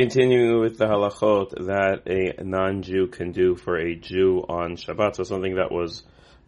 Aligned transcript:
Continuing 0.00 0.60
with 0.60 0.78
the 0.78 0.86
halachot 0.86 1.50
that 1.66 2.04
a 2.06 2.42
non-Jew 2.42 3.08
can 3.08 3.32
do 3.32 3.54
for 3.54 3.76
a 3.76 3.94
Jew 3.94 4.42
on 4.48 4.76
Shabbat, 4.76 5.16
so 5.16 5.24
something 5.24 5.56
that 5.56 5.70
was 5.70 6.04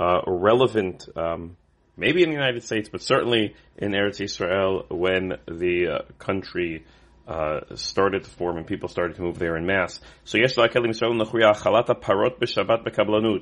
uh, 0.00 0.22
relevant, 0.26 1.08
um, 1.14 1.56
maybe 1.96 2.24
in 2.24 2.30
the 2.30 2.34
United 2.34 2.64
States, 2.64 2.88
but 2.88 3.02
certainly 3.02 3.54
in 3.78 3.92
Eretz 3.92 4.20
Israel 4.20 4.86
when 4.90 5.34
the 5.46 5.86
uh, 5.86 5.98
country 6.18 6.84
uh, 7.28 7.60
started 7.76 8.24
to 8.24 8.30
form 8.30 8.56
and 8.56 8.66
people 8.66 8.88
started 8.88 9.14
to 9.14 9.22
move 9.22 9.38
there 9.38 9.56
in 9.56 9.64
mass. 9.64 10.00
So 10.24 10.38
Israel 10.38 10.66
parot. 10.68 12.40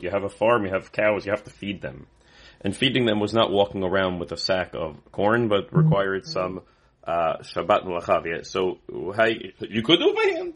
You 0.03 0.11
have 0.11 0.25
a 0.25 0.29
farm, 0.29 0.67
you 0.67 0.73
have 0.75 0.93
cows, 0.93 1.25
you 1.25 1.33
have 1.33 1.45
to 1.45 1.51
feed 1.51 1.81
them. 1.81 2.07
And 2.61 2.77
feeding 2.77 3.07
them 3.07 3.21
was 3.21 3.33
not 3.33 3.51
walking 3.51 3.83
around 3.83 4.19
with 4.19 4.33
a 4.33 4.37
sack 4.37 4.75
of 4.75 4.99
corn, 5.13 5.49
but 5.49 5.75
required 5.75 6.27
some 6.27 6.61
uh, 7.07 7.39
Shabbat 7.39 7.85
Melachavia. 7.85 8.47
So 8.47 8.79
how 9.17 9.27
you, 9.27 9.53
you 9.61 9.83
could 9.83 9.99
do 9.99 10.11
it 10.11 10.17
by 10.17 10.39
hand. 10.39 10.55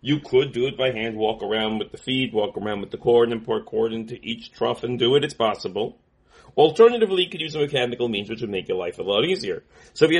You 0.00 0.20
could 0.20 0.52
do 0.52 0.66
it 0.66 0.76
by 0.76 0.90
hand, 0.90 1.16
walk 1.16 1.42
around 1.42 1.78
with 1.78 1.90
the 1.90 1.96
feed, 1.96 2.34
walk 2.34 2.58
around 2.58 2.82
with 2.82 2.90
the 2.90 2.98
corn 2.98 3.32
and 3.32 3.44
pour 3.44 3.62
corn 3.62 3.94
into 3.94 4.18
each 4.22 4.52
trough 4.52 4.84
and 4.84 4.98
do 4.98 5.16
it. 5.16 5.24
It's 5.24 5.32
possible. 5.32 5.96
Alternatively, 6.56 7.24
you 7.24 7.30
could 7.30 7.40
use 7.40 7.54
a 7.54 7.58
mechanical 7.58 8.08
means 8.08 8.28
which 8.28 8.42
would 8.42 8.50
make 8.50 8.68
your 8.68 8.76
life 8.76 8.98
a 8.98 9.02
lot 9.02 9.24
easier. 9.24 9.62
So 9.92 10.06
So 10.06 10.12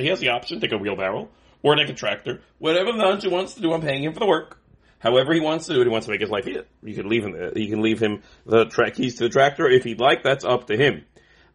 he 0.00 0.08
has 0.08 0.20
the 0.20 0.28
option, 0.30 0.60
take 0.60 0.72
a 0.72 0.78
wheelbarrow, 0.78 1.28
or 1.62 1.76
take 1.76 1.90
a 1.90 1.94
tractor. 1.94 2.40
Whatever 2.58 2.92
the 2.92 2.98
non 2.98 3.20
wants 3.30 3.54
to 3.54 3.60
do, 3.60 3.72
I'm 3.72 3.82
paying 3.82 4.04
him 4.04 4.14
for 4.14 4.20
the 4.20 4.26
work. 4.26 4.61
However 5.02 5.34
he 5.34 5.40
wants 5.40 5.66
to 5.66 5.74
do 5.74 5.80
it, 5.80 5.84
he 5.84 5.90
wants 5.90 6.06
to 6.06 6.12
make 6.12 6.20
his 6.20 6.30
life 6.30 6.46
easier. 6.46 6.64
You 6.80 6.94
can 6.94 7.08
leave 7.08 7.24
him, 7.24 7.34
you 7.56 7.68
can 7.68 7.82
leave 7.82 7.98
him 8.00 8.22
the 8.46 8.66
tra- 8.66 8.92
keys 8.92 9.16
to 9.16 9.24
the 9.24 9.30
tractor 9.30 9.68
if 9.68 9.82
he'd 9.82 9.98
like, 9.98 10.22
that's 10.22 10.44
up 10.44 10.68
to 10.68 10.76
him. 10.76 11.04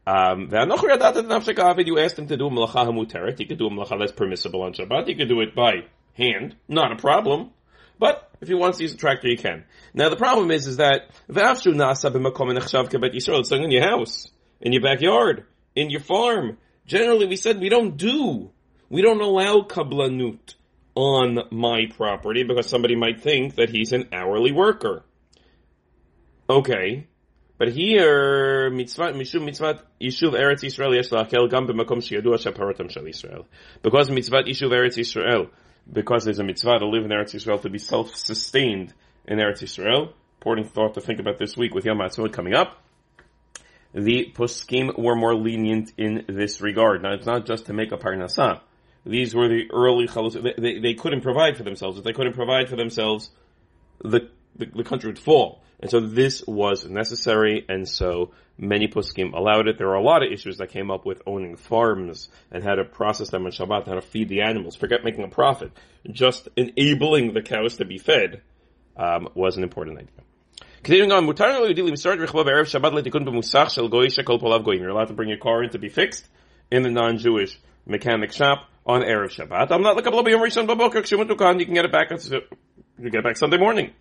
Um, 0.05 0.49
you 0.51 0.57
asked 0.57 2.19
him 2.19 2.27
to 2.27 2.37
do 2.37 2.47
a 2.47 2.49
malacha 2.49 2.85
hamuteret. 2.85 3.39
You 3.39 3.45
could 3.45 3.57
do 3.57 3.67
a 3.67 3.69
malacha 3.69 3.99
that's 3.99 4.11
permissible 4.11 4.63
on 4.63 4.73
Shabbat. 4.73 5.07
You 5.07 5.15
could 5.15 5.29
do 5.29 5.39
it 5.39 5.55
by 5.55 5.85
hand, 6.13 6.57
not 6.67 6.91
a 6.91 6.97
problem. 6.97 7.51
But 7.97 8.29
if 8.41 8.49
he 8.49 8.53
wants 8.53 8.79
to 8.79 8.83
use 8.83 8.93
a 8.93 8.97
tractor, 8.97 9.29
he 9.29 9.37
can. 9.37 9.63
Now 9.93 10.09
the 10.09 10.17
problem 10.17 10.51
is, 10.51 10.67
is 10.67 10.77
that 10.77 11.09
v'afshu 11.29 11.73
nasa 11.73 12.11
b'makom 12.11 12.57
nechshav 12.57 12.89
kebet 12.89 13.15
Yisrael. 13.15 13.39
It's 13.39 13.51
in 13.51 13.71
your 13.71 13.83
house, 13.83 14.29
in 14.59 14.73
your 14.73 14.81
backyard, 14.81 15.45
in 15.73 15.89
your 15.89 16.01
farm. 16.01 16.57
Generally, 16.85 17.27
we 17.27 17.37
said 17.37 17.61
we 17.61 17.69
don't 17.69 17.95
do, 17.95 18.51
we 18.89 19.01
don't 19.01 19.21
allow 19.21 19.61
kablanut 19.61 20.55
on 20.97 21.37
my 21.51 21.85
property 21.95 22.41
because 22.41 22.67
somebody 22.67 22.95
might 22.95 23.21
think 23.21 23.53
that 23.55 23.69
he's 23.69 23.93
an 23.93 24.09
hourly 24.11 24.51
worker. 24.51 25.03
Okay. 26.49 27.05
But 27.59 27.69
here, 27.69 28.71
mitzvah, 28.71 29.13
mishum 29.13 29.45
mitzvah, 29.45 29.83
yishuv 30.01 30.33
Eretz. 30.33 30.63
Because 33.83 34.09
mitzvah 34.09 34.43
yishuv 34.43 34.71
Eretz 34.71 34.97
Yisrael, 34.97 35.49
because 35.91 36.25
there's 36.25 36.39
a 36.39 36.43
mitzvah 36.43 36.79
to 36.79 36.87
live 36.87 37.05
in 37.05 37.11
Eretz 37.11 37.35
Yisrael, 37.35 37.61
to 37.61 37.69
be 37.69 37.77
self-sustained 37.77 38.91
in 39.27 39.37
Eretz 39.37 39.61
Yisrael, 39.61 40.13
important 40.39 40.71
thought 40.73 40.95
to 40.95 41.01
think 41.01 41.19
about 41.19 41.37
this 41.37 41.55
week 41.55 41.75
with 41.75 41.85
Yom 41.85 41.99
HaTzmaut 41.99 42.33
coming 42.33 42.55
up, 42.55 42.81
the 43.93 44.33
poskim 44.35 44.97
were 44.97 45.15
more 45.15 45.35
lenient 45.35 45.93
in 45.95 46.25
this 46.27 46.59
regard. 46.59 47.03
Now, 47.03 47.13
it's 47.13 47.27
not 47.27 47.45
just 47.45 47.67
to 47.67 47.73
make 47.73 47.91
a 47.91 47.97
parnasah. 47.97 48.61
These 49.07 49.33
were 49.33 49.47
the 49.47 49.69
early 49.71 50.07
chalus. 50.07 50.33
They, 50.33 50.53
they, 50.57 50.79
they, 50.79 50.93
couldn't 50.93 51.21
provide 51.21 51.55
for 51.57 51.63
themselves. 51.63 51.97
If 51.97 52.03
they 52.03 52.13
couldn't 52.13 52.33
provide 52.33 52.69
for 52.69 52.75
themselves, 52.75 53.29
the, 54.03 54.29
the, 54.55 54.65
the 54.65 54.83
country 54.83 55.09
would 55.09 55.19
fall. 55.19 55.63
And 55.79 55.89
so 55.91 55.99
this 55.99 56.43
was 56.47 56.85
necessary, 56.85 57.63
and 57.69 57.87
so 57.87 58.31
many 58.57 58.87
poskim 58.87 59.33
allowed 59.33 59.67
it. 59.67 59.77
There 59.77 59.89
are 59.89 59.95
a 59.95 60.01
lot 60.01 60.23
of 60.23 60.31
issues 60.31 60.57
that 60.57 60.69
came 60.69 60.89
up 60.89 61.05
with 61.05 61.21
owning 61.27 61.55
farms 61.55 62.29
and 62.51 62.63
how 62.63 62.75
to 62.75 62.83
process 62.83 63.29
them 63.29 63.45
on 63.45 63.51
Shabbat, 63.51 63.85
how 63.87 63.93
to 63.93 64.01
feed 64.01 64.27
the 64.29 64.41
animals. 64.41 64.75
Forget 64.75 65.03
making 65.03 65.23
a 65.23 65.27
profit. 65.27 65.71
Just 66.09 66.49
enabling 66.57 67.33
the 67.33 67.43
cows 67.43 67.77
to 67.77 67.85
be 67.85 67.99
fed 67.99 68.41
um, 68.97 69.29
was 69.35 69.57
an 69.57 69.63
important 69.63 69.99
idea. 69.99 70.23
Continuing 70.83 71.11
on, 71.11 71.27
You're 74.79 74.89
allowed 74.89 75.07
to 75.07 75.13
bring 75.13 75.29
your 75.29 75.37
car 75.37 75.63
in 75.63 75.69
to 75.71 75.79
be 75.79 75.89
fixed 75.89 76.27
in 76.71 76.81
the 76.81 76.89
non-Jewish 76.89 77.59
mechanic 77.85 78.31
shop 78.31 78.69
on 78.87 79.01
Erev 79.01 79.29
Shabbat. 79.29 79.71
I'm 79.71 79.81
not 79.83 79.97
like 79.97 80.07
a 80.07 80.11
Yom 80.11 80.23
Rishon 80.23 80.65
Babokar, 80.65 81.59
you 81.59 81.65
can 81.65 81.73
get 81.73 81.83
it 81.85 81.91
back, 81.91 82.09
you 82.09 83.09
get 83.09 83.19
it 83.19 83.23
back 83.23 83.35
Sunday 83.35 83.57
morning. 83.57 83.91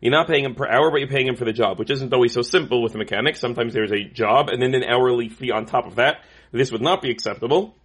You're 0.00 0.10
not 0.10 0.26
paying 0.26 0.44
him 0.44 0.54
per 0.56 0.66
hour, 0.68 0.90
but 0.90 0.96
you're 0.98 1.08
paying 1.08 1.28
him 1.28 1.36
for 1.36 1.44
the 1.44 1.52
job, 1.52 1.78
which 1.78 1.90
isn't 1.90 2.12
always 2.12 2.32
so 2.32 2.42
simple 2.42 2.82
with 2.82 2.96
a 2.96 2.98
mechanic. 2.98 3.36
Sometimes 3.36 3.72
there's 3.72 3.92
a 3.92 4.02
job 4.02 4.48
and 4.48 4.60
then 4.60 4.74
an 4.74 4.82
hourly 4.82 5.28
fee 5.28 5.52
on 5.52 5.66
top 5.66 5.86
of 5.86 5.94
that. 5.96 6.24
This 6.50 6.72
would 6.72 6.82
not 6.82 7.00
be 7.00 7.10
acceptable. 7.10 7.76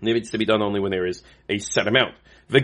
Maybe 0.00 0.20
it's 0.20 0.30
to 0.30 0.38
be 0.38 0.46
done 0.46 0.62
only 0.62 0.80
when 0.80 0.90
there 0.90 1.06
is 1.06 1.22
a 1.48 1.58
set 1.58 1.86
amount. 1.86 2.14
You 2.48 2.60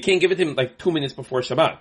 can't 0.00 0.20
give 0.20 0.32
it 0.32 0.36
to 0.36 0.42
him 0.42 0.54
like 0.54 0.78
two 0.78 0.92
minutes 0.92 1.14
before 1.14 1.40
Shabbat. 1.40 1.78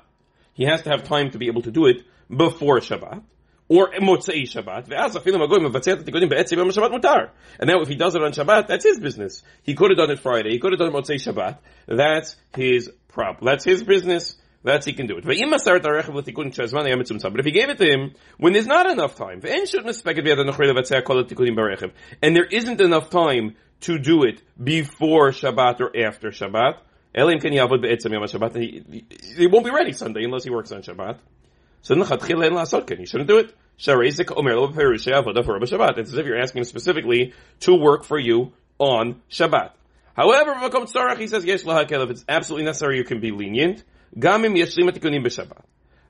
He 0.54 0.66
has 0.66 0.82
to 0.84 0.90
have 0.90 1.04
time 1.04 1.32
to 1.32 1.38
be 1.38 1.48
able 1.48 1.62
to 1.64 1.72
do 1.72 1.86
it 1.86 2.04
before 2.30 2.80
Shabbat 2.80 3.24
or 3.71 3.91
Motzei 4.01 4.43
Shabbat. 4.43 4.85
ואז 4.89 5.17
אפילו 5.17 5.39
מגוי 5.39 5.61
מבצע 5.61 5.93
את 5.93 5.99
התיקונים 5.99 6.29
בעצם 6.29 6.59
יום 6.59 6.69
השבת 6.69 6.91
מותר. 6.91 7.27
And 7.61 7.69
now 7.69 7.81
if 7.83 7.89
he 7.89 7.97
does 7.97 8.15
it 8.15 8.23
on 8.23 8.33
Shabbat, 8.33 8.69
that's 8.69 8.85
his 8.85 9.01
business. 9.01 9.43
He 9.63 9.75
could 9.75 9.91
have 9.91 9.99
done 9.99 10.11
it 10.11 10.21
Friday. 10.21 10.51
He 10.51 10.59
could 10.59 10.73
have 10.73 10.79
done 10.79 10.89
it 10.89 10.95
Motzei 10.95 11.17
Shabbat. 11.17 11.59
That's 11.87 12.37
his 12.55 12.91
problem. 13.09 13.45
That's 13.45 13.65
his 13.65 13.83
business. 13.83 14.37
That's 14.67 14.85
he 14.85 14.93
can 14.95 15.07
do 15.07 15.17
it. 15.17 15.25
But 15.25 15.35
if 15.35 15.39
he 17.45 17.51
gave 17.53 17.71
it 17.71 17.79
to 17.79 17.87
him 17.87 18.15
when 18.37 18.53
there's 18.53 18.67
not 18.67 18.91
enough 18.91 19.15
time, 19.15 19.41
and 19.43 19.69
there 22.37 22.45
isn't 22.45 22.81
enough 22.81 23.11
time 23.11 23.55
to 23.83 23.99
do 23.99 24.25
it 24.25 24.43
before 24.63 25.31
Shabbat 25.31 25.81
or 25.81 25.97
after 25.97 26.31
Shabbat, 26.31 26.79
he 29.37 29.47
won't 29.47 29.65
be 29.65 29.71
ready 29.71 29.93
Sunday 29.93 30.25
unless 30.25 30.43
he 30.43 30.51
works 30.51 30.73
on 30.73 30.83
Shabbat. 30.83 31.19
So 31.82 31.96
you 31.96 33.06
shouldn't 33.06 33.28
do 33.28 33.40
it. 33.40 33.56
It's 33.78 33.88
as 33.88 34.20
if 36.18 36.26
you're 36.26 36.40
asking 36.40 36.64
specifically 36.66 37.34
to 37.62 37.76
work 37.76 38.04
for 38.04 38.20
you 38.20 38.54
on 38.78 39.22
Shabbat. 39.30 39.72
However, 40.14 40.54
he 41.18 41.28
says, 41.28 41.46
yesh 41.46 41.66
l'hakel. 41.66 42.04
if 42.04 42.10
it's 42.12 42.26
absolutely 42.30 42.66
necessary, 42.66 42.98
you 42.98 43.04
can 43.04 43.20
be 43.20 43.32
lenient. 43.32 43.84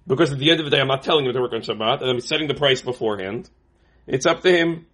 Because 0.07 0.33
at 0.33 0.39
the 0.39 0.51
end 0.51 0.59
of 0.59 0.65
the 0.65 0.71
day, 0.71 0.81
I'm 0.81 0.87
not 0.87 1.03
telling 1.03 1.25
him 1.25 1.33
to 1.33 1.39
work 1.39 1.53
on 1.53 1.61
Shabbat, 1.61 2.01
and 2.01 2.09
I'm 2.09 2.19
setting 2.19 2.47
the 2.47 2.55
price 2.55 2.81
beforehand. 2.81 3.49
It's 4.07 4.25
up 4.25 4.41
to 4.41 4.51
him. 4.51 4.87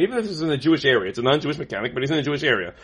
Even 0.00 0.18
if 0.18 0.24
is 0.26 0.42
in 0.42 0.50
a 0.50 0.56
Jewish 0.56 0.84
area, 0.84 1.08
it's 1.10 1.18
a 1.18 1.22
non-Jewish 1.22 1.58
mechanic, 1.58 1.92
but 1.92 2.02
he's 2.02 2.10
in 2.10 2.18
a 2.18 2.22
Jewish 2.22 2.44
area. 2.44 2.74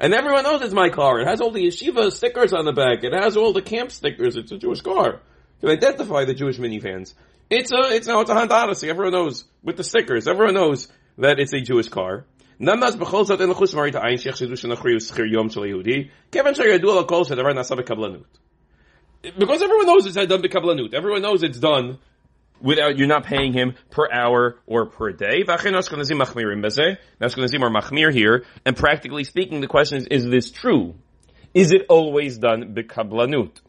And 0.00 0.14
everyone 0.14 0.42
knows 0.44 0.60
it's 0.62 0.74
my 0.74 0.90
car. 0.90 1.20
It 1.20 1.26
has 1.26 1.40
all 1.40 1.50
the 1.50 1.66
yeshiva 1.66 2.12
stickers 2.12 2.52
on 2.52 2.66
the 2.66 2.72
back. 2.72 3.04
It 3.04 3.12
has 3.14 3.36
all 3.36 3.52
the 3.52 3.62
camp 3.62 3.90
stickers. 3.90 4.36
It's 4.36 4.52
a 4.52 4.58
Jewish 4.58 4.82
car. 4.82 5.20
Can 5.60 5.70
identify 5.70 6.24
the 6.26 6.34
Jewish 6.34 6.58
minivans. 6.58 7.14
It's 7.48 7.72
a, 7.72 7.94
it's 7.94 8.06
now, 8.06 8.20
it's 8.20 8.30
a 8.30 8.34
Honda 8.34 8.54
Odyssey. 8.54 8.90
Everyone 8.90 9.12
knows 9.12 9.44
with 9.62 9.76
the 9.76 9.84
stickers. 9.84 10.28
Everyone 10.28 10.54
knows 10.54 10.88
that 11.18 11.38
it's 11.38 11.54
a 11.54 11.60
Jewish 11.60 11.88
car. 11.88 12.26
Because 19.38 19.62
everyone 19.62 19.86
knows 19.86 20.06
it's 20.06 20.14
done 20.14 20.42
b'kablanut. 20.42 20.94
Everyone 20.94 21.22
knows 21.22 21.42
it's 21.42 21.58
done 21.58 21.98
without 22.60 22.98
you're 22.98 23.08
not 23.08 23.24
paying 23.24 23.52
him 23.52 23.74
per 23.90 24.10
hour 24.10 24.56
or 24.66 24.86
per 24.86 25.12
day. 25.12 25.44
Now 25.46 25.56
Ashkenazim 25.56 26.20
are 26.20 27.70
machmir 27.70 28.12
here, 28.12 28.44
and 28.64 28.76
practically 28.76 29.24
speaking, 29.24 29.60
the 29.60 29.66
question 29.66 29.98
is: 29.98 30.06
Is 30.06 30.24
this 30.24 30.50
true? 30.50 30.94
Is 31.52 31.72
it 31.72 31.86
always 31.88 32.38
done 32.38 32.74
b'kablanut? 32.74 33.60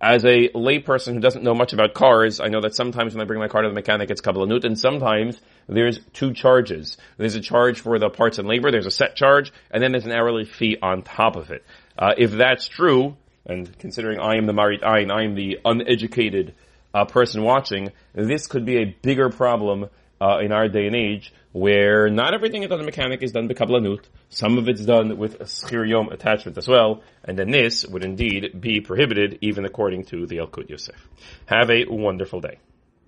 As 0.00 0.24
a 0.24 0.48
layperson 0.48 1.14
who 1.14 1.20
doesn't 1.20 1.44
know 1.44 1.54
much 1.54 1.72
about 1.72 1.94
cars, 1.94 2.40
I 2.40 2.48
know 2.48 2.60
that 2.62 2.74
sometimes 2.74 3.14
when 3.14 3.22
I 3.22 3.24
bring 3.24 3.38
my 3.38 3.46
car 3.46 3.62
to 3.62 3.68
the 3.68 3.74
mechanic, 3.74 4.10
it's 4.10 4.20
kablanut, 4.20 4.64
and 4.64 4.76
sometimes 4.76 5.40
there's 5.68 6.00
two 6.12 6.32
charges. 6.32 6.96
There's 7.18 7.36
a 7.36 7.40
charge 7.40 7.80
for 7.80 8.00
the 8.00 8.10
parts 8.10 8.40
and 8.40 8.48
labor, 8.48 8.72
there's 8.72 8.86
a 8.86 8.90
set 8.90 9.14
charge, 9.14 9.52
and 9.70 9.80
then 9.80 9.92
there's 9.92 10.04
an 10.04 10.10
hourly 10.10 10.44
fee 10.44 10.76
on 10.82 11.02
top 11.02 11.36
of 11.36 11.52
it. 11.52 11.64
Uh, 11.96 12.14
if 12.18 12.32
that's 12.32 12.66
true, 12.66 13.16
and 13.46 13.76
considering 13.78 14.20
I 14.20 14.36
am 14.36 14.46
the 14.46 14.52
Marit 14.52 14.82
Ayin, 14.82 15.10
I 15.10 15.24
am 15.24 15.34
the 15.34 15.58
uneducated 15.64 16.54
uh, 16.94 17.04
person 17.04 17.42
watching, 17.42 17.90
this 18.14 18.46
could 18.46 18.64
be 18.64 18.78
a 18.78 18.84
bigger 18.84 19.30
problem 19.30 19.88
uh, 20.20 20.38
in 20.38 20.52
our 20.52 20.68
day 20.68 20.86
and 20.86 20.94
age, 20.94 21.32
where 21.50 22.08
not 22.08 22.32
everything 22.32 22.62
done 22.68 22.78
in 22.78 22.86
mechanic 22.86 23.22
is 23.22 23.32
done 23.32 23.48
bekablanut. 23.48 24.04
Some 24.28 24.56
of 24.56 24.68
it's 24.68 24.84
done 24.84 25.18
with 25.18 25.40
a 25.40 25.44
schir 25.44 25.88
yom 25.88 26.10
attachment 26.10 26.56
as 26.58 26.68
well, 26.68 27.02
and 27.24 27.36
then 27.36 27.50
this 27.50 27.84
would 27.86 28.04
indeed 28.04 28.60
be 28.60 28.80
prohibited, 28.80 29.38
even 29.40 29.64
according 29.64 30.04
to 30.06 30.26
the 30.26 30.36
Yalkut 30.36 30.70
Yosef. 30.70 31.08
Have 31.46 31.70
a 31.70 31.86
wonderful 31.86 32.40
day. 32.40 32.58